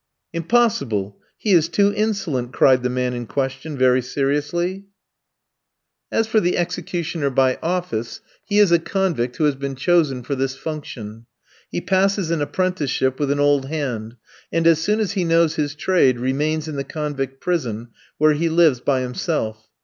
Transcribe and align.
"Impossible! 0.33 1.19
he 1.37 1.51
is 1.51 1.69
too 1.69 1.93
insolent," 1.93 2.51
cried 2.51 2.81
the 2.81 2.89
man 2.89 3.13
in 3.13 3.27
question, 3.27 3.77
very 3.77 4.01
seriously. 4.01 4.85
As 6.11 6.25
for 6.25 6.39
the 6.39 6.57
executioner 6.57 7.29
by 7.29 7.59
office, 7.61 8.19
he 8.43 8.57
is 8.57 8.71
a 8.71 8.79
convict 8.79 9.35
who 9.35 9.43
has 9.43 9.53
been 9.53 9.75
chosen 9.75 10.23
for 10.23 10.33
this 10.33 10.55
function. 10.55 11.27
He 11.69 11.81
passes 11.81 12.31
an 12.31 12.41
apprenticeship 12.41 13.19
with 13.19 13.29
an 13.29 13.39
old 13.39 13.67
hand, 13.67 14.15
and 14.51 14.65
as 14.65 14.79
soon 14.81 14.99
as 14.99 15.11
he 15.11 15.23
knows 15.23 15.53
his 15.57 15.75
trade 15.75 16.17
remains 16.19 16.67
in 16.67 16.77
the 16.77 16.83
convict 16.83 17.39
prison, 17.39 17.89
where 18.17 18.33
he 18.33 18.49
lives 18.49 18.79
by 18.79 19.01
himself. 19.01 19.67